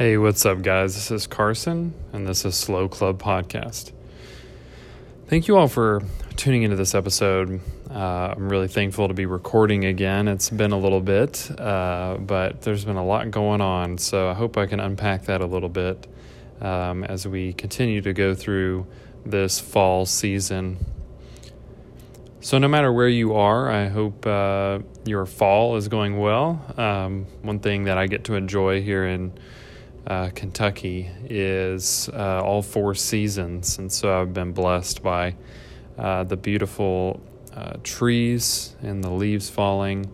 [0.00, 0.94] Hey, what's up, guys?
[0.94, 3.92] This is Carson, and this is Slow Club Podcast.
[5.26, 6.02] Thank you all for
[6.36, 7.60] tuning into this episode.
[7.90, 10.26] Uh, I'm really thankful to be recording again.
[10.26, 14.32] It's been a little bit, uh, but there's been a lot going on, so I
[14.32, 16.06] hope I can unpack that a little bit
[16.62, 18.86] um, as we continue to go through
[19.26, 20.78] this fall season.
[22.40, 26.64] So, no matter where you are, I hope uh, your fall is going well.
[26.78, 29.34] Um, one thing that I get to enjoy here in
[30.06, 35.36] uh, Kentucky is uh, all four seasons, and so I've been blessed by
[35.98, 37.20] uh, the beautiful
[37.54, 40.10] uh, trees and the leaves falling,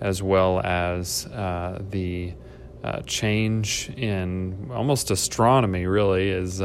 [0.00, 2.32] as well as uh, the
[2.82, 5.86] uh, change in almost astronomy.
[5.86, 6.62] Really, is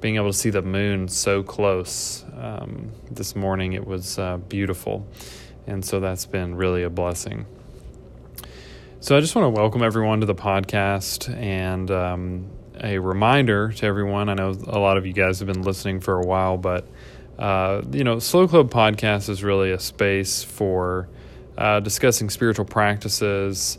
[0.00, 2.24] being able to see the moon so close.
[2.36, 5.06] Um, this morning it was beautiful,
[5.66, 7.46] and so that's been really a blessing.
[9.02, 12.48] So I just want to welcome everyone to the podcast and um,
[12.80, 14.28] a reminder to everyone.
[14.28, 16.86] I know a lot of you guys have been listening for a while, but
[17.36, 21.08] uh, you know, Slow Club Podcast is really a space for
[21.58, 23.76] uh, discussing spiritual practices,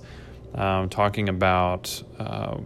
[0.56, 2.58] um, talking about uh,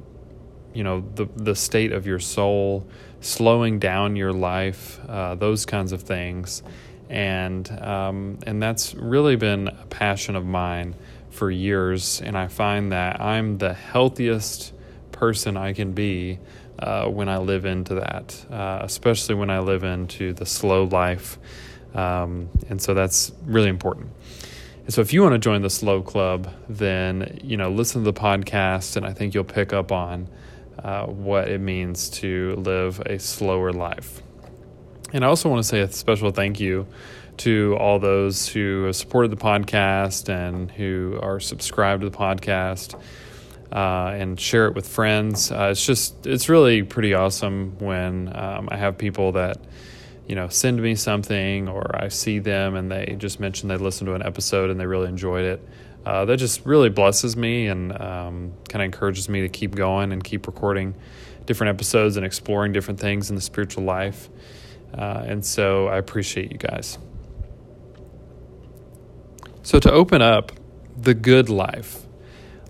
[0.74, 2.88] you know the the state of your soul,
[3.22, 6.64] slowing down your life, uh, those kinds of things,
[7.08, 10.96] and um, and that's really been a passion of mine
[11.38, 14.74] for years, and I find that I'm the healthiest
[15.12, 16.40] person I can be
[16.80, 21.38] uh, when I live into that, uh, especially when I live into the slow life.
[21.94, 24.10] Um, and so that's really important.
[24.86, 28.12] And so if you want to join the slow club, then, you know, listen to
[28.12, 30.28] the podcast, and I think you'll pick up on
[30.84, 34.22] uh, what it means to live a slower life.
[35.14, 36.88] And I also want to say a special thank you
[37.38, 43.00] to all those who have supported the podcast and who are subscribed to the podcast
[43.72, 45.52] uh, and share it with friends.
[45.52, 49.58] Uh, it's just, it's really pretty awesome when um, I have people that,
[50.28, 54.08] you know, send me something or I see them and they just mention they listened
[54.08, 55.68] to an episode and they really enjoyed it.
[56.06, 60.14] Uh, that just really blesses me and um, kind of encourages me to keep going
[60.14, 60.96] and keep recording
[61.46, 64.30] different episodes and exploring different things in the spiritual life.
[64.94, 66.98] Uh, and so I appreciate you guys.
[69.68, 70.54] So, to open up
[70.96, 72.06] the good life,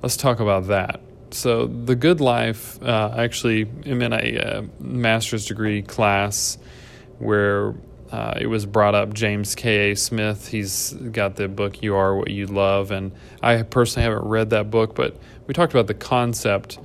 [0.02, 1.00] let's talk about that.
[1.30, 6.58] So, the good life, uh, actually, I'm in a uh, master's degree class
[7.20, 7.76] where
[8.12, 9.96] uh, it was brought up James K.A.
[9.96, 10.48] Smith.
[10.48, 12.90] He's got the book You Are What You Love.
[12.90, 13.12] And
[13.44, 15.16] I personally haven't read that book, but
[15.46, 16.80] we talked about the concept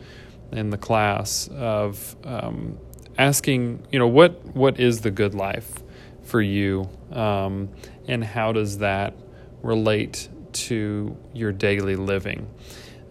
[0.51, 2.77] in the class of um,
[3.17, 5.83] asking, you know, what, what is the good life
[6.23, 6.91] for you?
[7.13, 7.71] Um,
[8.07, 9.15] and how does that
[9.63, 12.49] relate to your daily living.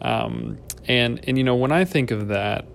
[0.01, 0.57] Um,
[0.87, 2.65] and and you know when I think of that,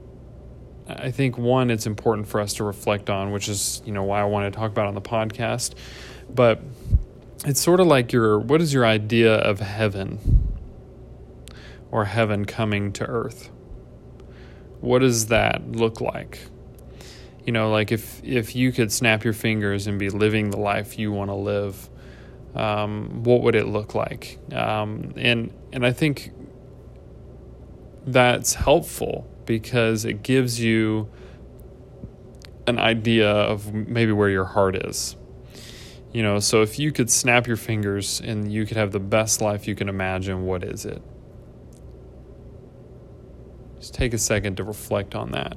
[0.89, 4.21] I think one it's important for us to reflect on, which is you know why
[4.21, 5.75] I want to talk about on the podcast.
[6.33, 6.61] But
[7.45, 10.47] it's sort of like your what is your idea of heaven
[11.91, 13.51] or heaven coming to earth?
[14.81, 16.41] What does that look like?
[17.45, 20.99] You know, like if if you could snap your fingers and be living the life
[20.99, 21.89] you want to live,
[22.57, 24.39] um, what would it look like?
[24.53, 26.33] Um, and and I think
[28.07, 31.09] that's helpful because it gives you
[32.67, 35.17] an idea of maybe where your heart is.
[36.13, 39.41] You know, so if you could snap your fingers and you could have the best
[39.43, 41.03] life you can imagine, what is it?
[43.79, 45.57] Just take a second to reflect on that.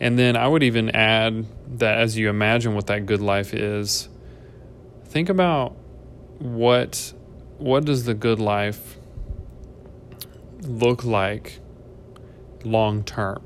[0.00, 1.46] And then I would even add
[1.78, 4.08] that as you imagine what that good life is,
[5.06, 5.76] think about
[6.38, 7.12] what
[7.58, 8.98] what does the good life
[10.62, 11.60] look like
[12.64, 13.42] long term.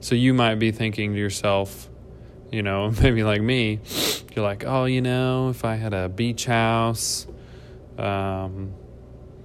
[0.00, 1.88] So you might be thinking to yourself,
[2.50, 3.80] you know, maybe like me,
[4.34, 7.26] you're like, oh, you know, if I had a beach house,
[7.98, 8.74] um,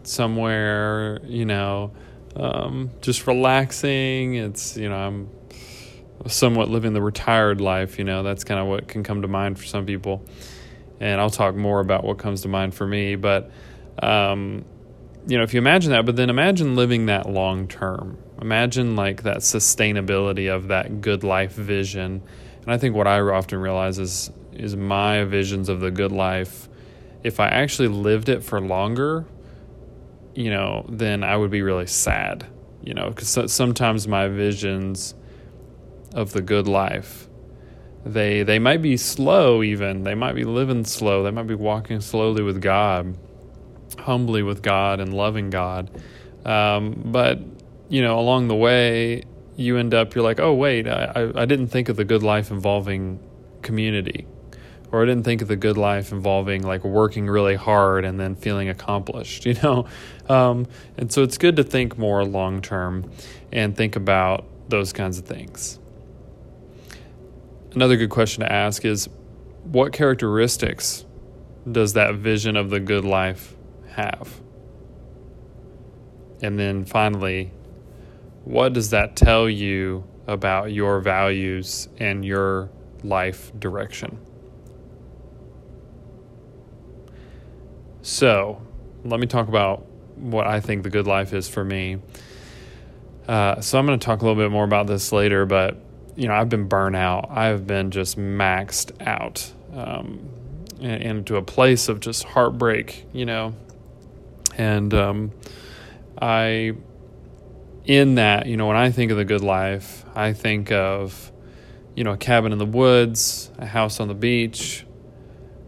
[0.04, 1.92] somewhere, you know,
[2.36, 4.36] um, just relaxing.
[4.36, 5.30] It's, you know, I'm
[6.26, 9.60] somewhat living the retired life, you know, that's kind of what can come to mind
[9.60, 10.26] for some people.
[11.00, 13.16] And I'll talk more about what comes to mind for me.
[13.16, 13.52] But,
[14.02, 14.66] um,
[15.28, 18.18] you know, if you imagine that, but then imagine living that long term.
[18.42, 22.24] Imagine like that sustainability of that good life vision.
[22.62, 26.68] And I think what I often realize is, is my visions of the good life,
[27.24, 29.26] if I actually lived it for longer,
[30.34, 32.46] you know, then I would be really sad,
[32.84, 35.16] you know, because sometimes my visions
[36.18, 37.30] of the good life.
[38.04, 40.04] They they might be slow even.
[40.04, 41.24] They might be living slow.
[41.24, 43.16] They might be walking slowly with God,
[44.00, 45.92] humbly with God and loving God.
[46.44, 47.40] Um, but
[47.90, 49.24] you know, along the way,
[49.56, 52.50] you end up you're like, oh wait, I, I didn't think of the good life
[52.50, 53.20] involving
[53.62, 54.26] community,
[54.92, 58.36] or I didn't think of the good life involving like working really hard and then
[58.36, 59.46] feeling accomplished.
[59.46, 59.86] You know,
[60.30, 60.66] um,
[60.98, 63.12] and so it's good to think more long term
[63.52, 65.80] and think about those kinds of things.
[67.74, 69.10] Another good question to ask is
[69.64, 71.06] what characteristics
[71.70, 73.56] does that vision of the good life
[73.90, 74.42] have?
[76.42, 77.52] And then finally,
[78.46, 82.70] what does that tell you about your values and your
[83.04, 84.18] life direction?
[88.02, 88.62] So,
[89.04, 89.86] let me talk about
[90.16, 91.98] what I think the good life is for me.
[93.28, 95.78] Uh, so, I'm going to talk a little bit more about this later, but
[96.18, 97.30] you know, I've been burnt out.
[97.30, 100.28] I've been just maxed out um,
[100.82, 103.54] into a place of just heartbreak, you know.
[104.58, 105.32] And um,
[106.20, 106.74] I,
[107.86, 111.32] in that, you know, when I think of the good life, I think of,
[111.96, 114.86] you know, a cabin in the woods, a house on the beach.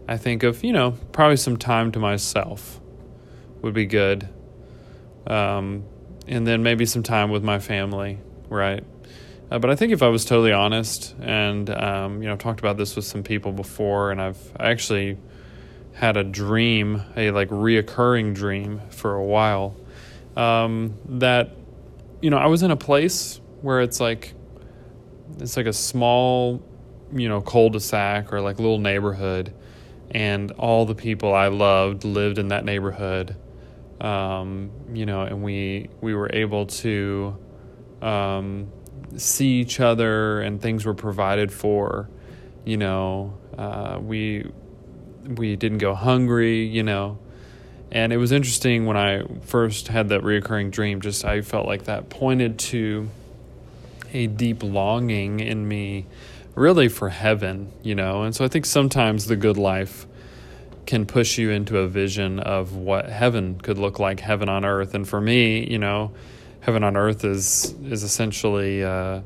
[0.08, 2.80] I think of, you know, probably some time to myself
[3.62, 4.28] would be good.
[5.28, 5.84] Um,
[6.26, 8.18] and then maybe some time with my family,
[8.48, 8.82] right?
[9.50, 12.76] Uh, but I think if I was totally honest, and um, you know, talked about
[12.76, 15.18] this with some people before, and I've I actually
[15.92, 19.76] had a dream, a like reoccurring dream for a while,
[20.36, 21.50] um, that
[22.22, 24.34] you know I was in a place where it's like
[25.40, 26.62] it's like a small,
[27.12, 29.52] you know, cul-de-sac or like little neighborhood,
[30.12, 33.36] and all the people I loved lived in that neighborhood.
[34.00, 37.36] Um, you know, and we we were able to
[38.00, 38.70] um,
[39.16, 42.08] see each other and things were provided for.
[42.64, 44.50] You know, uh, we
[45.26, 46.64] we didn't go hungry.
[46.66, 47.18] You know,
[47.90, 51.00] and it was interesting when I first had that reoccurring dream.
[51.00, 53.08] Just I felt like that pointed to
[54.12, 56.06] a deep longing in me,
[56.54, 57.72] really for heaven.
[57.82, 60.06] You know, and so I think sometimes the good life
[60.86, 64.94] can push you into a vision of what heaven could look like, heaven on earth.
[64.94, 66.12] And for me, you know
[66.60, 69.20] heaven on earth is is essentially uh,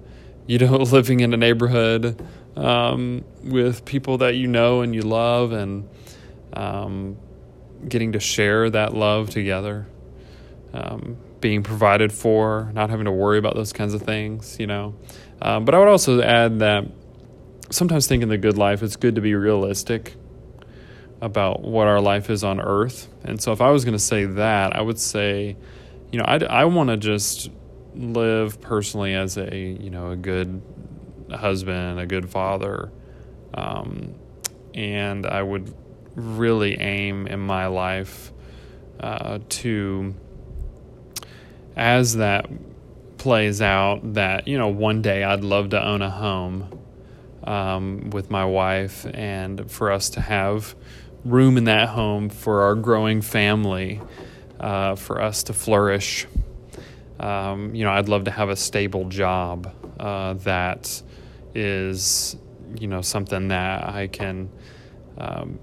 [0.46, 2.25] you know living in a neighborhood
[2.56, 5.88] um, with people that you know and you love and
[6.52, 7.16] um,
[7.88, 9.86] getting to share that love together
[10.72, 14.94] um, being provided for not having to worry about those kinds of things you know.
[15.42, 16.84] Um, but i would also add that
[17.70, 20.14] sometimes thinking the good life it's good to be realistic
[21.20, 23.08] about what our life is on earth.
[23.25, 25.56] And so if i was going to say that i would say
[26.14, 27.50] you know, I, I want to just
[27.93, 30.62] live personally as a, you know, a good
[31.28, 32.93] husband, a good father.
[33.52, 34.14] Um,
[34.75, 35.75] and I would
[36.14, 38.32] really aim in my life
[39.00, 40.14] uh, to,
[41.75, 42.49] as that
[43.19, 46.78] plays out, that, you know, one day I'd love to own a home
[47.43, 50.76] um, with my wife and for us to have
[51.25, 54.00] room in that home for our growing family
[54.60, 56.26] uh, for us to flourish.
[57.20, 61.02] Um, you know, I'd love to have a stable job uh, that
[61.54, 62.36] is,
[62.78, 64.50] you know, something that I can
[65.16, 65.58] um,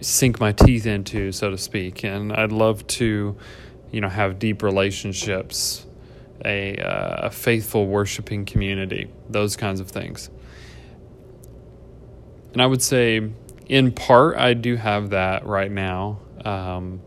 [0.00, 2.04] sink my teeth into, so to speak.
[2.04, 3.36] And I'd love to,
[3.90, 5.84] you know, have deep relationships,
[6.44, 10.30] a, uh, a faithful worshiping community, those kinds of things.
[12.52, 13.30] And I would say,
[13.66, 16.20] in part, I do have that right now.
[16.44, 17.02] Um,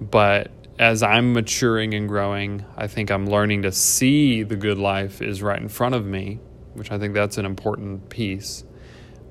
[0.00, 5.20] but as I'm maturing and growing, I think I'm learning to see the good life
[5.20, 6.38] is right in front of me,
[6.74, 8.64] which I think that's an important piece.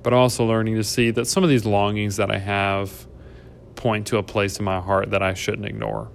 [0.03, 3.07] But also learning to see that some of these longings that I have
[3.75, 6.09] point to a place in my heart that I shouldn't ignore.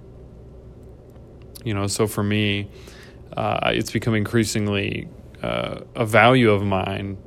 [1.63, 2.69] You know, so for me,
[3.35, 5.09] uh, it's become increasingly
[5.41, 7.17] uh, a value of mine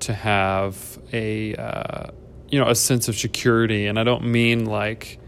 [0.00, 2.10] to have a uh,
[2.48, 5.18] you know a sense of security, and I don't mean like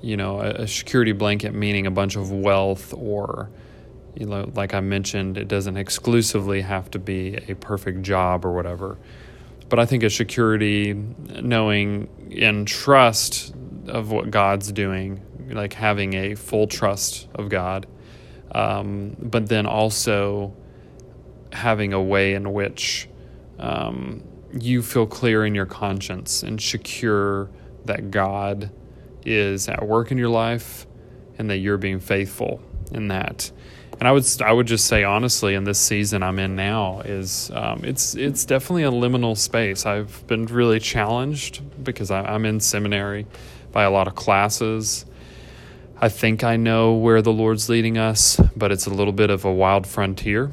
[0.00, 3.50] you know, a, a security blanket meaning a bunch of wealth or
[4.14, 8.52] you know, like I mentioned, it doesn't exclusively have to be a perfect job or
[8.52, 8.98] whatever.
[9.68, 13.54] But I think a security, knowing and trust
[13.86, 17.86] of what God's doing, like having a full trust of God,
[18.52, 20.54] um, but then also
[21.52, 23.08] having a way in which
[23.58, 27.48] um, you feel clear in your conscience and secure
[27.84, 28.70] that God
[29.24, 30.86] is at work in your life
[31.38, 32.60] and that you're being faithful
[32.92, 33.50] in that.
[33.98, 37.50] And I would I would just say honestly, in this season I'm in now, is
[37.54, 39.84] um, it's it's definitely a liminal space.
[39.84, 43.26] I've been really challenged because I, I'm in seminary
[43.72, 45.04] by a lot of classes.
[46.00, 49.44] I think I know where the Lord's leading us, but it's a little bit of
[49.44, 50.50] a wild frontier.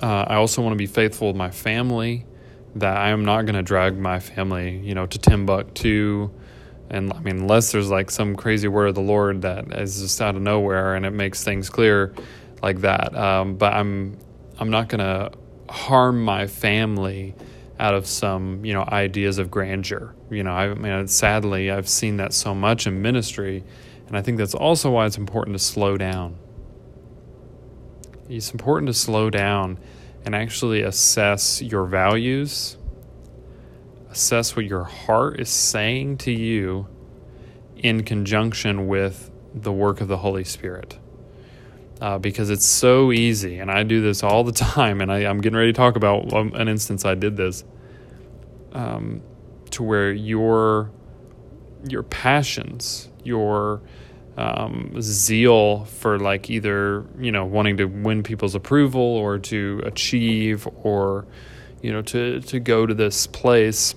[0.00, 2.24] Uh, I also want to be faithful with my family,
[2.76, 6.30] that I am not going to drag my family, you know, to Timbuktu.
[6.92, 10.20] And I mean, unless there's like some crazy word of the Lord that is just
[10.20, 12.14] out of nowhere and it makes things clear
[12.62, 13.16] like that.
[13.16, 14.18] Um, but I'm,
[14.58, 15.32] I'm not going to
[15.72, 17.34] harm my family
[17.80, 20.14] out of some, you know, ideas of grandeur.
[20.30, 23.64] You know, I mean, sadly, I've seen that so much in ministry
[24.12, 26.36] and I think that's also why it's important to slow down.
[28.28, 29.78] It's important to slow down
[30.26, 32.76] and actually assess your values,
[34.12, 36.86] assess what your heart is saying to you
[37.76, 40.98] in conjunction with the work of the Holy Spirit.
[42.00, 45.40] Uh, because it's so easy, and I do this all the time, and I, am
[45.40, 47.64] getting ready to talk about an instance I did this,
[48.72, 49.22] um,
[49.70, 50.90] to where your
[51.88, 53.80] your passions, your
[54.36, 60.66] um, zeal for like either you know wanting to win people's approval or to achieve
[60.82, 61.26] or
[61.82, 63.94] you know to to go to this place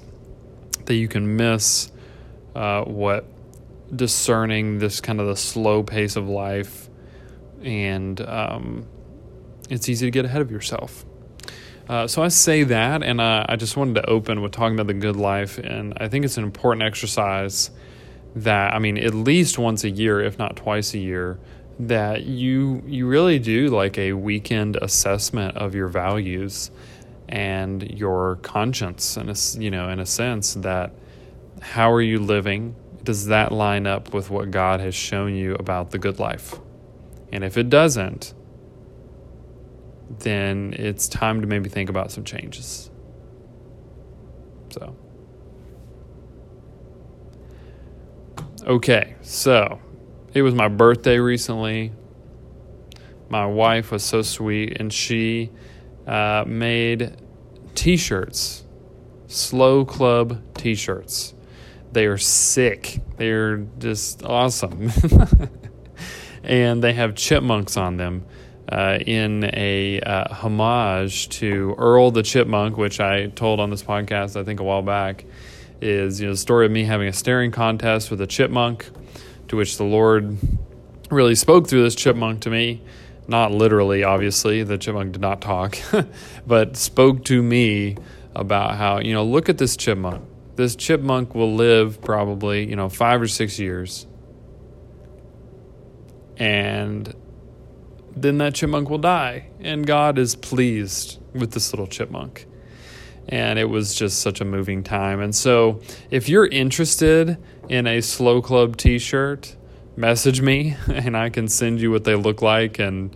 [0.86, 1.92] that you can miss
[2.56, 3.26] uh, what
[3.94, 6.90] discerning this kind of the slow pace of life
[7.62, 8.88] and um,
[9.70, 11.06] it's easy to get ahead of yourself.
[11.88, 14.88] Uh, so I say that, and uh, I just wanted to open with talking about
[14.88, 17.70] the good life, and I think it's an important exercise
[18.38, 21.40] that I mean, at least once a year, if not twice a year,
[21.80, 26.72] that you you really do like a weekend assessment of your values
[27.28, 29.30] and your conscience, and
[29.62, 30.94] you know, in a sense that
[31.62, 32.76] how are you living?
[33.04, 36.56] Does that line up with what God has shown you about the good life?
[37.32, 38.34] And if it doesn't,
[40.20, 42.90] then it's time to maybe think about some changes.
[44.70, 44.96] So.
[48.66, 49.80] Okay, so
[50.34, 51.92] it was my birthday recently.
[53.30, 55.52] My wife was so sweet, and she
[56.08, 57.16] uh, made
[57.76, 58.64] t shirts,
[59.28, 61.34] Slow Club t shirts.
[61.92, 64.92] They are sick, they're just awesome.
[66.44, 68.26] and they have chipmunks on them.
[68.68, 74.36] Uh, in a uh, homage to Earl the Chipmunk, which I told on this podcast,
[74.36, 75.24] I think a while back
[75.82, 78.90] is you know the story of me having a staring contest with a chipmunk,
[79.50, 80.38] to which the Lord
[81.12, 82.82] really spoke through this chipmunk to me.
[83.28, 85.78] Not literally, obviously, the chipmunk did not talk,
[86.48, 87.98] but spoke to me
[88.36, 90.24] about how, you know, look at this chipmunk.
[90.56, 94.08] This chipmunk will live probably, you know, five or six years.
[96.38, 97.14] And
[98.16, 99.50] then that chipmunk will die.
[99.60, 102.46] And God is pleased with this little chipmunk
[103.28, 105.20] and it was just such a moving time.
[105.20, 107.38] And so, if you're interested
[107.70, 109.56] in a Slow Club T-shirt,
[109.96, 113.16] message me, and I can send you what they look like, and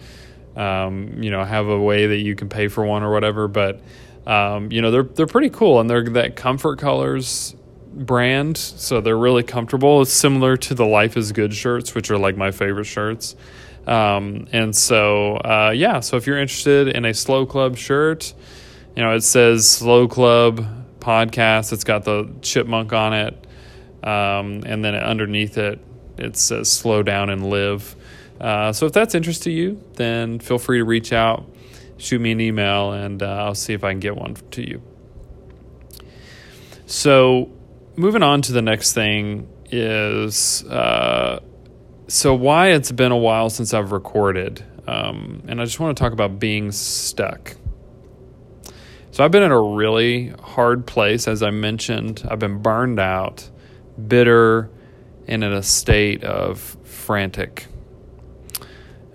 [0.55, 3.47] um, you know, have a way that you can pay for one or whatever.
[3.47, 3.81] But
[4.25, 7.55] um, you know, they're they're pretty cool, and they're that Comfort Colors
[7.91, 10.01] brand, so they're really comfortable.
[10.01, 13.35] It's similar to the Life is Good shirts, which are like my favorite shirts.
[13.87, 18.33] Um, and so, uh, yeah, so if you're interested in a Slow Club shirt,
[18.95, 20.65] you know, it says Slow Club
[20.99, 21.73] podcast.
[21.73, 23.33] It's got the chipmunk on it,
[24.03, 25.79] um, and then underneath it,
[26.19, 27.95] it says Slow Down and Live.
[28.39, 31.45] Uh, so if that's interest to you, then feel free to reach out,
[31.97, 34.81] shoot me an email, and uh, I'll see if I can get one to you.
[36.85, 37.51] So,
[37.95, 41.39] moving on to the next thing is uh,
[42.09, 46.03] so why it's been a while since I've recorded, um, and I just want to
[46.03, 47.55] talk about being stuck.
[49.11, 52.27] So I've been in a really hard place, as I mentioned.
[52.29, 53.47] I've been burned out,
[54.07, 54.71] bitter,
[55.29, 57.67] and in a state of frantic.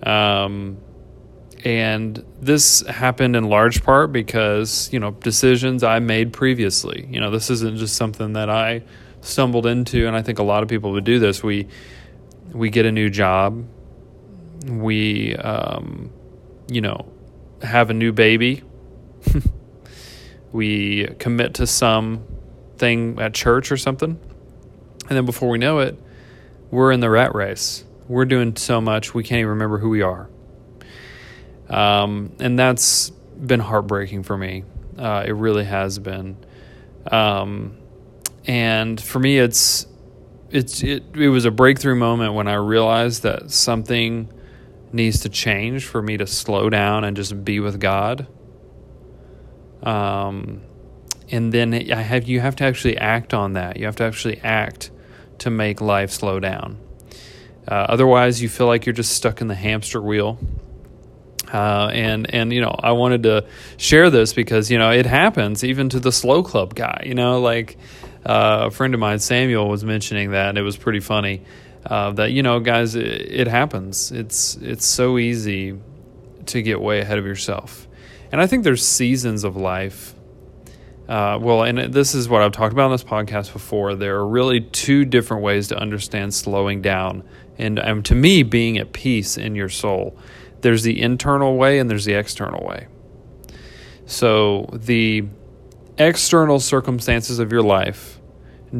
[0.01, 0.77] Um,
[1.63, 7.07] and this happened in large part because, you know, decisions I made previously.
[7.11, 8.83] You know, this isn't just something that I
[9.21, 11.43] stumbled into, and I think a lot of people would do this.
[11.43, 11.67] We
[12.53, 13.65] we get a new job,
[14.65, 16.11] we, um,
[16.69, 17.11] you know,
[17.61, 18.63] have a new baby.
[20.53, 22.23] we commit to some
[22.77, 24.17] thing at church or something.
[25.09, 25.99] And then before we know it,
[26.75, 27.83] we're in the rat race.
[28.07, 30.29] We're doing so much, we can't even remember who we are.
[31.69, 34.63] Um, and that's been heartbreaking for me.
[34.97, 36.37] Uh, it really has been.
[37.11, 37.77] Um,
[38.45, 39.87] and for me, it's
[40.51, 44.31] it's it, it was a breakthrough moment when I realized that something
[44.93, 48.27] needs to change for me to slow down and just be with God
[49.83, 50.61] um,
[51.31, 53.77] and then I have you have to actually act on that.
[53.77, 54.91] You have to actually act
[55.39, 56.77] to make life slow down.
[57.67, 60.37] Uh, otherwise, you feel like you're just stuck in the hamster wheel.
[61.51, 63.45] Uh, and and you know, I wanted to
[63.77, 67.03] share this because you know it happens even to the slow club guy.
[67.05, 67.77] You know, like
[68.25, 71.43] uh, a friend of mine, Samuel, was mentioning that, and it was pretty funny.
[71.85, 74.11] Uh, that you know, guys, it, it happens.
[74.11, 75.79] It's it's so easy
[76.47, 77.87] to get way ahead of yourself,
[78.31, 80.14] and I think there's seasons of life
[81.07, 83.95] uh, well, and this is what I've talked about on this podcast before.
[83.95, 87.23] There are really two different ways to understand slowing down,
[87.57, 90.17] and um, to me, being at peace in your soul.
[90.61, 92.87] There's the internal way, and there's the external way.
[94.07, 95.25] So the
[95.97, 98.19] external circumstances of your life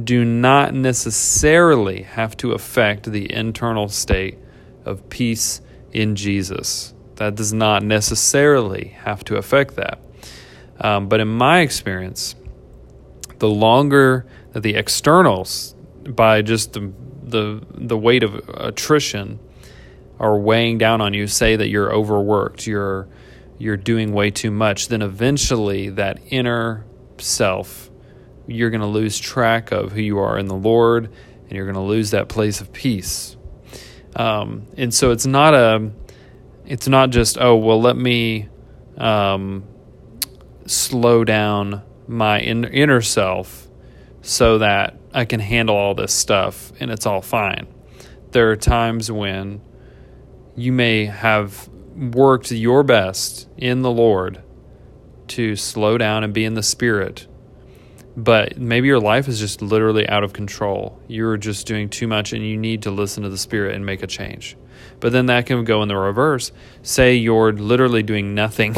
[0.03, 4.38] do not necessarily have to affect the internal state
[4.84, 6.94] of peace in Jesus.
[7.15, 10.00] That does not necessarily have to affect that.
[10.79, 12.36] Um, but in my experience,
[13.39, 16.91] the longer that the externals, by just the,
[17.24, 19.39] the, the weight of attrition,
[20.20, 23.08] are weighing down on you, say that you're overworked, you're
[23.58, 26.86] you're doing way too much, then eventually that inner
[27.17, 27.89] self,
[28.48, 31.75] you're going to lose track of who you are in the Lord, and you're going
[31.75, 33.38] to lose that place of peace.
[34.13, 35.89] Um, and so it's not a,
[36.65, 38.50] it's not just oh well let me
[38.98, 39.63] um,
[40.65, 43.67] slow down my in, inner self
[44.22, 47.67] so that I can handle all this stuff and it's all fine.
[48.31, 49.62] There are times when
[50.55, 54.41] you may have worked your best in the Lord
[55.29, 57.27] to slow down and be in the Spirit,
[58.17, 61.00] but maybe your life is just literally out of control.
[61.07, 64.03] You're just doing too much and you need to listen to the Spirit and make
[64.03, 64.57] a change.
[65.05, 66.51] But then that can go in the reverse.
[66.81, 68.74] Say you're literally doing nothing,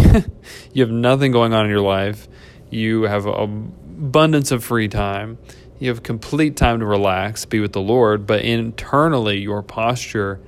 [0.74, 2.28] you have nothing going on in your life,
[2.70, 5.38] you have abundance of free time,
[5.80, 10.42] you have complete time to relax, be with the Lord, but internally your posture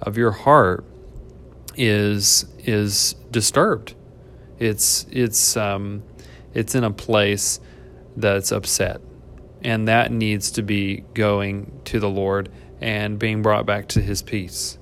[0.00, 0.86] of your heart
[1.74, 3.94] is is disturbed.
[4.58, 6.02] It's it's um,
[6.54, 7.60] it's in a place
[8.16, 9.02] that's upset,
[9.62, 14.22] and that needs to be going to the Lord and being brought back to His
[14.22, 14.78] peace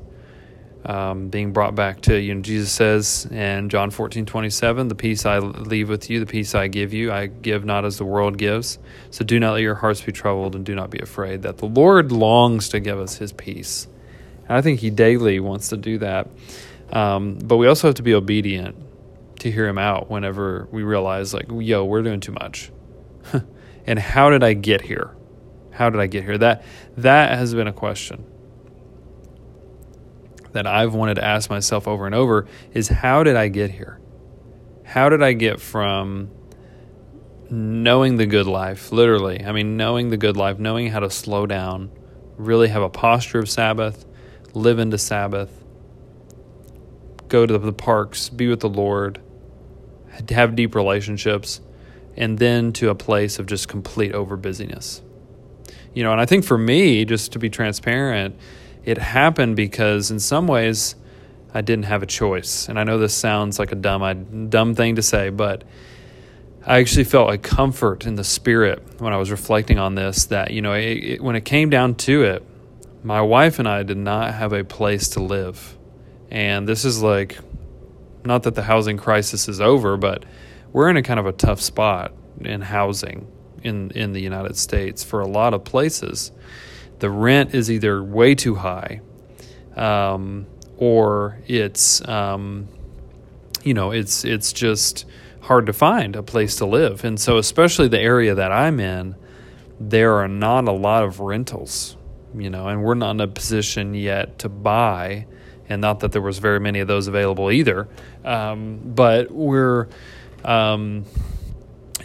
[0.84, 2.34] um, being brought back to you.
[2.34, 6.54] Know jesus says in john 14 27 the peace i leave with you the peace
[6.54, 8.78] i give you i give not as the world gives.
[9.10, 11.66] So do not let your hearts be troubled and do not be afraid that the
[11.66, 13.86] lord longs to give us his peace.
[14.48, 16.28] And i think he daily wants to do that.
[16.92, 18.76] Um, but we also have to be obedient
[19.40, 22.70] to hear him out whenever we realize like yo we're doing too much.
[23.86, 25.14] And how did i get here?
[25.70, 26.38] How did i get here?
[26.38, 26.64] That
[26.96, 28.24] that has been a question
[30.54, 34.00] that I've wanted to ask myself over and over is how did I get here?
[34.84, 36.30] How did I get from
[37.50, 41.46] knowing the good life, literally, I mean, knowing the good life, knowing how to slow
[41.46, 41.90] down,
[42.36, 44.06] really have a posture of Sabbath,
[44.54, 45.50] live into Sabbath,
[47.28, 49.20] go to the parks, be with the Lord,
[50.30, 51.60] have deep relationships,
[52.16, 55.02] and then to a place of just complete over busyness.
[55.92, 58.36] You know, and I think for me, just to be transparent,
[58.84, 60.94] it happened because in some ways
[61.52, 62.68] I didn't have a choice.
[62.68, 65.64] And I know this sounds like a dumb dumb thing to say, but
[66.66, 70.50] I actually felt a comfort in the spirit when I was reflecting on this that
[70.50, 72.42] you know it, it, when it came down to it,
[73.02, 75.76] my wife and I did not have a place to live,
[76.30, 77.38] and this is like
[78.24, 80.24] not that the housing crisis is over, but
[80.72, 83.30] we're in a kind of a tough spot in housing
[83.62, 86.32] in in the United States for a lot of places
[87.04, 89.02] the rent is either way too high
[89.76, 90.46] um,
[90.78, 92.66] or it's um,
[93.62, 95.04] you know it's it's just
[95.42, 97.04] hard to find a place to live.
[97.04, 99.16] And so especially the area that i'm in
[99.78, 101.98] there are not a lot of rentals
[102.34, 105.26] you know and we're not in a position yet to buy
[105.68, 107.86] and not that there was very many of those available either.
[108.24, 109.88] Um, but we're
[110.42, 111.04] um,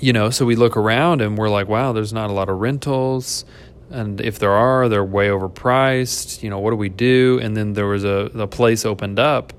[0.02, 2.58] you know so we look around and we're like wow there's not a lot of
[2.60, 3.46] rentals
[3.90, 6.44] and if there are, they're way overpriced.
[6.44, 7.40] You know, what do we do?
[7.42, 9.54] And then there was a the place opened up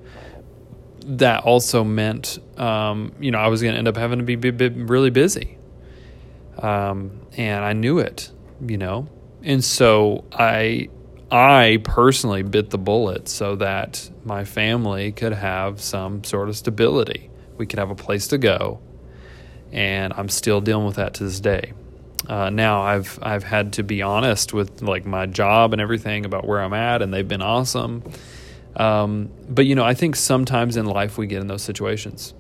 [1.05, 4.37] that also meant, um, you know, I was going to end up having to be,
[4.37, 5.59] be, be really busy,
[6.59, 8.31] um, and I knew it,
[8.65, 9.09] you know,
[9.43, 10.89] and so I
[11.31, 17.31] I personally bit the bullet so that my family could have some sort of stability.
[17.57, 18.81] We could have a place to go,
[19.73, 21.73] and I'm still dealing with that to this day.
[22.27, 26.47] Uh, now I've I've had to be honest with like my job and everything about
[26.47, 28.05] where I'm at, and they've been awesome.
[28.77, 32.35] Um, but you know, I think sometimes in life we get in those situations,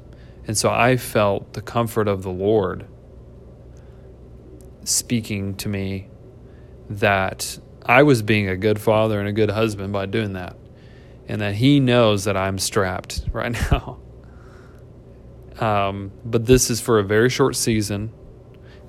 [0.47, 2.87] and so I felt the comfort of the Lord
[4.85, 6.09] speaking to me
[6.89, 10.57] that I was being a good father and a good husband by doing that.
[11.29, 13.99] And that he knows that I'm strapped right now.
[15.61, 18.13] Um, but this is for a very short season.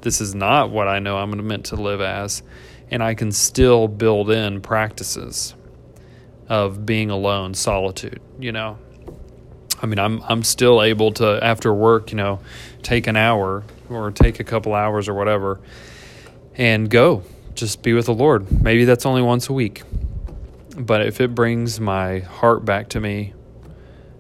[0.02, 2.44] This is not what I know I'm meant to live as.
[2.90, 5.56] And I can still build in practices
[6.50, 8.78] of being alone, solitude, you know.
[9.82, 12.40] I mean, I'm I'm still able to after work, you know,
[12.84, 15.60] take an hour or take a couple hours or whatever
[16.56, 17.24] and go
[17.56, 18.62] just be with the Lord.
[18.62, 19.84] Maybe that's only once a week.
[20.78, 23.34] But if it brings my heart back to me,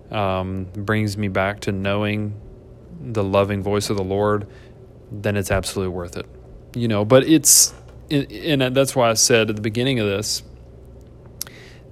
[0.09, 2.39] um, brings me back to knowing
[2.99, 4.47] the loving voice of the Lord,
[5.11, 6.25] then it's absolutely worth it.
[6.73, 7.73] You know, but it's,
[8.09, 10.43] and that's why I said at the beginning of this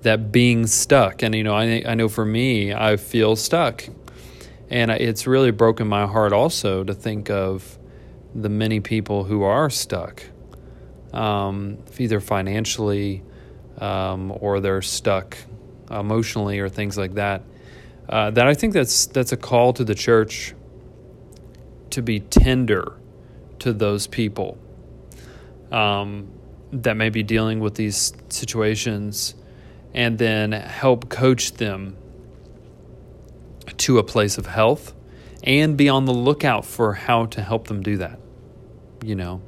[0.02, 3.84] that being stuck, and you know, I I know for me, I feel stuck,
[4.70, 7.78] and it's really broken my heart also to think of
[8.34, 10.24] the many people who are stuck
[11.14, 13.24] um, either financially
[13.80, 15.38] um, or they're stuck
[15.90, 17.42] emotionally or things like that.
[18.08, 20.54] Uh, that I think that's that's a call to the church
[21.92, 22.99] to be tender
[23.60, 24.58] to those people
[25.72, 26.32] um,
[26.72, 29.36] that may be dealing with these situations,
[29.94, 31.98] and then help coach them
[33.78, 34.94] to a place of health,
[35.44, 38.20] and be on the lookout for how to help them do that.
[39.04, 39.42] You know.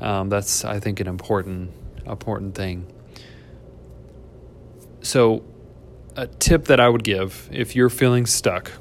[0.00, 1.72] Um, that's, I think, an important
[2.06, 2.86] important thing.
[5.02, 5.44] So,
[6.16, 8.72] a tip that I would give if you're feeling stuck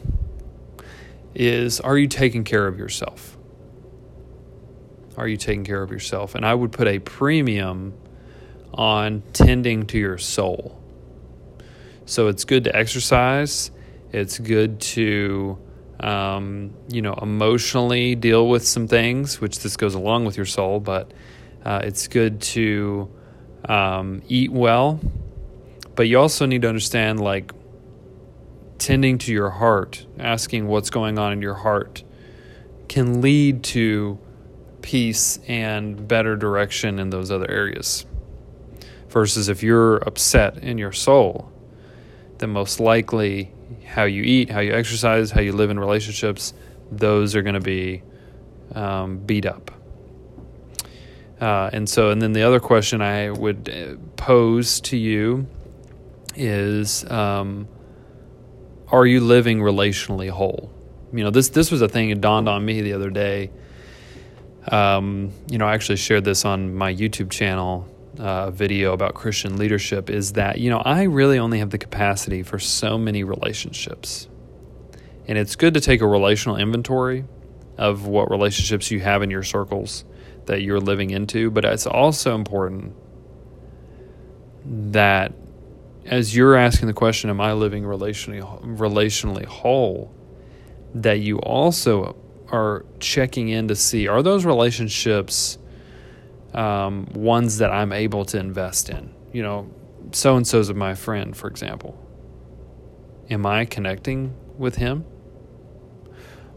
[1.33, 3.36] is: Are you taking care of yourself?
[5.17, 6.35] Are you taking care of yourself?
[6.35, 7.93] And I would put a premium
[8.73, 10.81] on tending to your soul.
[12.05, 13.71] So it's good to exercise.
[14.13, 15.57] It's good to
[15.99, 20.79] um, you know, emotionally deal with some things, which this goes along with your soul,
[20.79, 21.11] but
[21.65, 23.09] uh, it's good to
[23.65, 24.99] um, eat well.
[25.95, 27.51] But you also need to understand, like,
[28.77, 32.03] tending to your heart, asking what's going on in your heart,
[32.87, 34.19] can lead to
[34.87, 38.05] peace and better direction in those other areas.
[39.09, 41.51] Versus if you're upset in your soul,
[42.37, 43.51] then most likely
[43.83, 46.53] how you eat, how you exercise, how you live in relationships,
[46.89, 48.01] those are going to be
[48.75, 49.71] um, beat up.
[51.41, 55.47] Uh, and so, and then the other question I would uh, pose to you
[56.33, 57.67] is um,
[58.87, 60.71] Are you living relationally whole?
[61.11, 63.51] You know, this, this was a thing that dawned on me the other day.
[64.71, 67.87] Um, you know, I actually shared this on my YouTube channel
[68.19, 72.43] uh, video about Christian leadership is that, you know, I really only have the capacity
[72.43, 74.27] for so many relationships.
[75.27, 77.25] And it's good to take a relational inventory
[77.77, 80.03] of what relationships you have in your circles
[80.45, 82.95] that you're living into, but it's also important
[84.65, 85.33] that
[86.05, 88.41] as you're asking the question, Am I living relationally,
[88.77, 90.13] relationally whole?
[91.01, 92.15] that you also
[92.51, 95.57] are checking in to see are those relationships
[96.53, 99.13] um, ones that I'm able to invest in.
[99.31, 99.71] You know,
[100.11, 102.03] so and so's of my friend, for example.
[103.29, 105.05] Am I connecting with him?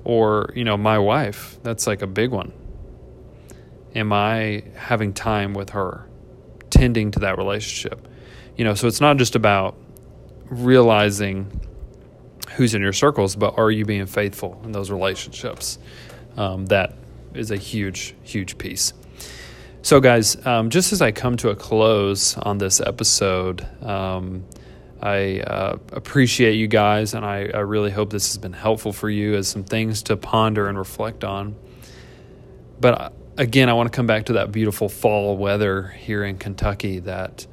[0.05, 2.53] Or, you know, my wife, that's like a big one.
[3.95, 6.09] Am I having time with her,
[6.71, 8.09] tending to that relationship?
[8.57, 9.77] You know, so it's not just about
[10.49, 11.61] realizing
[12.57, 15.79] who's in your circles, but are you being faithful in those relationships?
[16.37, 16.95] Um, that
[17.35, 18.93] is a huge, huge piece.
[19.83, 24.45] So, guys, um, just as I come to a close on this episode, um,
[25.01, 29.09] I uh, appreciate you guys, and I, I, really hope this has been helpful for
[29.09, 31.57] you as some things to ponder and reflect on.
[32.79, 36.37] But uh, again, I want to come back to that beautiful fall weather here in
[36.37, 37.47] Kentucky that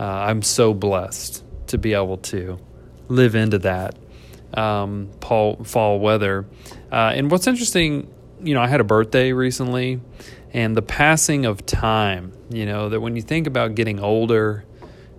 [0.00, 2.58] uh, I'm so blessed to be able to
[3.06, 3.96] live into that
[4.54, 6.46] um, fall, fall weather.
[6.90, 10.00] Uh, and what's interesting, you know, I had a birthday recently
[10.52, 12.32] and the passing of time.
[12.50, 14.64] You know, that when you think about getting older,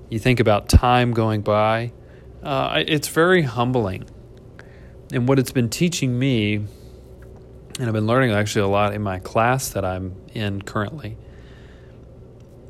[0.09, 1.93] you think about time going by,
[2.43, 4.05] uh, it's very humbling.
[5.13, 9.19] And what it's been teaching me, and I've been learning actually a lot in my
[9.19, 11.17] class that I'm in currently,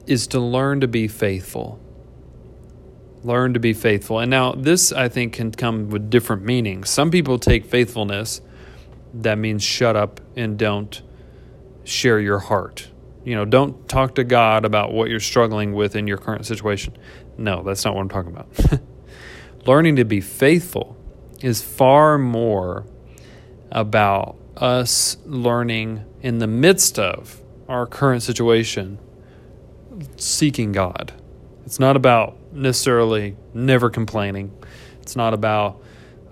[0.06, 1.80] is to learn to be faithful.
[3.24, 4.20] Learn to be faithful.
[4.20, 6.90] And now, this I think can come with different meanings.
[6.90, 8.42] Some people take faithfulness,
[9.14, 11.02] that means shut up and don't
[11.84, 12.90] share your heart.
[13.24, 16.98] You know, don't talk to God about what you're struggling with in your current situation.
[17.38, 18.82] No, that's not what I'm talking about.
[19.68, 20.98] Learning to be faithful
[21.42, 22.86] is far more
[23.72, 29.00] about us learning in the midst of our current situation
[30.18, 31.14] seeking God.
[31.66, 34.52] It's not about necessarily never complaining.
[35.02, 35.82] It's not about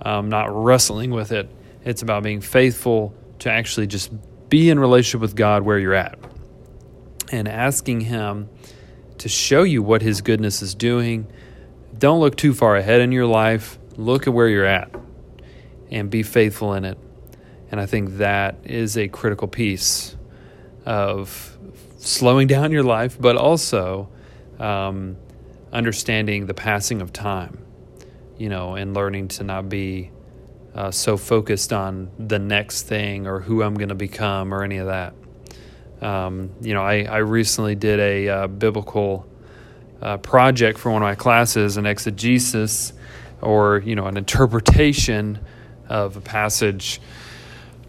[0.01, 1.49] um, not wrestling with it.
[1.84, 4.12] It's about being faithful to actually just
[4.49, 6.17] be in relationship with God where you're at
[7.32, 8.49] and asking Him
[9.19, 11.32] to show you what His goodness is doing.
[11.97, 13.77] Don't look too far ahead in your life.
[13.95, 14.93] Look at where you're at
[15.91, 16.97] and be faithful in it.
[17.71, 20.15] And I think that is a critical piece
[20.86, 21.58] of
[21.97, 24.10] slowing down your life, but also
[24.60, 25.17] um,
[25.71, 27.63] understanding the passing of time,
[28.38, 30.12] you know, and learning to not be
[30.73, 34.77] uh, so focused on the next thing or who I'm going to become or any
[34.77, 35.13] of that.
[36.01, 39.27] Um, you know, I, I recently did a uh, biblical
[40.01, 42.93] uh, project for one of my classes, an exegesis
[43.41, 45.39] or, you know, an interpretation
[45.88, 47.01] of a passage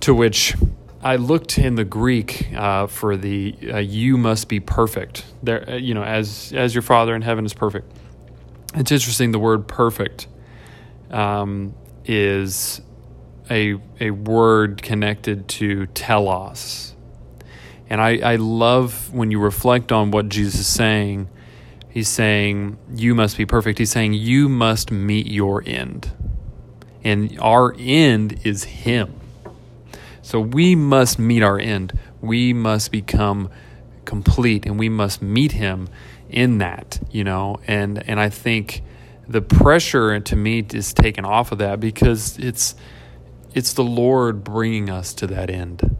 [0.00, 0.54] to which
[1.02, 5.76] I looked in the Greek uh, for the uh, "you must be perfect." There, uh,
[5.76, 7.90] you know, as as your Father in heaven is perfect.
[8.74, 9.32] It's interesting.
[9.32, 10.28] The word "perfect"
[11.10, 12.82] um, is
[13.50, 16.94] a a word connected to telos,
[17.88, 21.30] and I, I love when you reflect on what Jesus is saying.
[21.88, 23.78] He's saying you must be perfect.
[23.78, 26.12] He's saying you must meet your end,
[27.02, 29.19] and our end is Him
[30.30, 31.98] so we must meet our end.
[32.20, 33.50] We must become
[34.04, 35.88] complete and we must meet him
[36.28, 37.58] in that, you know.
[37.66, 38.82] And and I think
[39.26, 42.76] the pressure to meet is taken off of that because it's
[43.54, 45.96] it's the Lord bringing us to that end.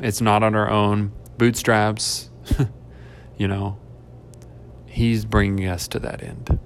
[0.00, 2.30] It's not on our own bootstraps,
[3.36, 3.78] you know.
[4.86, 6.58] He's bringing us to that end.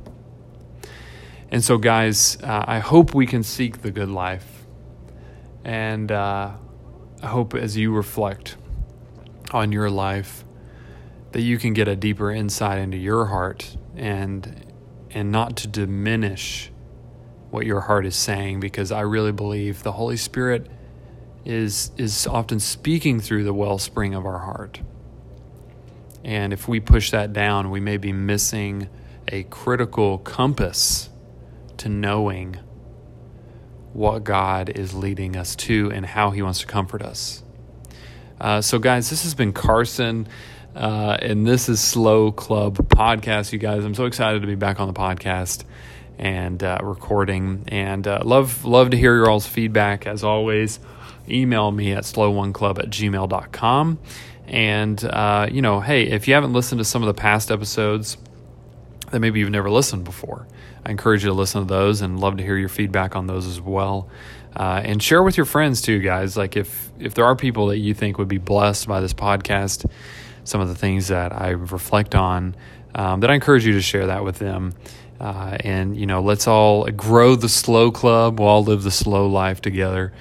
[1.50, 4.64] And so, guys, uh, I hope we can seek the good life.
[5.64, 6.52] And uh,
[7.22, 8.56] I hope as you reflect
[9.50, 10.44] on your life
[11.32, 14.64] that you can get a deeper insight into your heart and
[15.10, 16.70] and not to diminish
[17.50, 20.68] what your heart is saying because I really believe the Holy Spirit
[21.44, 24.80] is is often speaking through the wellspring of our heart.
[26.24, 28.88] And if we push that down, we may be missing
[29.28, 31.10] a critical compass
[31.78, 32.58] to knowing
[33.98, 37.42] what God is leading us to and how He wants to comfort us.
[38.40, 40.28] Uh, so, guys, this has been Carson,
[40.76, 43.52] uh, and this is Slow Club Podcast.
[43.52, 45.64] You guys, I'm so excited to be back on the podcast
[46.16, 50.06] and uh, recording, and uh, love love to hear your all's feedback.
[50.06, 50.78] As always,
[51.28, 53.98] email me at slow1club at gmail.com.
[54.46, 58.16] And, uh, you know, hey, if you haven't listened to some of the past episodes
[59.10, 60.46] that maybe you've never listened before,
[60.84, 63.46] I encourage you to listen to those and love to hear your feedback on those
[63.46, 64.08] as well.
[64.56, 66.36] Uh, and share with your friends too, guys.
[66.36, 69.88] Like if if there are people that you think would be blessed by this podcast,
[70.44, 72.56] some of the things that I reflect on,
[72.94, 74.74] um, that I encourage you to share that with them.
[75.20, 78.38] Uh, and you know, let's all grow the slow club.
[78.38, 80.12] We'll all live the slow life together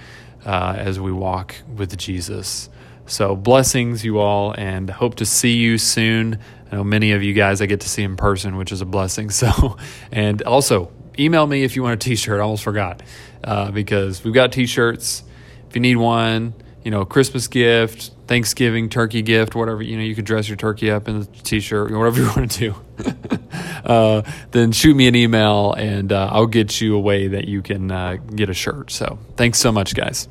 [0.46, 2.70] uh, as we walk with Jesus.
[3.08, 6.40] So blessings, you all, and hope to see you soon.
[6.70, 8.86] I know many of you guys I get to see in person, which is a
[8.86, 9.30] blessing.
[9.38, 9.78] So,
[10.12, 12.40] and also email me if you want a T-shirt.
[12.40, 13.02] I almost forgot
[13.44, 15.24] uh, because we've got T-shirts.
[15.70, 20.16] If you need one, you know, Christmas gift, Thanksgiving turkey gift, whatever you know, you
[20.16, 23.40] could dress your turkey up in a T-shirt, whatever you want to do.
[23.86, 27.62] uh, then shoot me an email, and uh, I'll get you a way that you
[27.62, 28.92] can uh, get a shirt.
[28.92, 30.28] So, thanks so much, guys.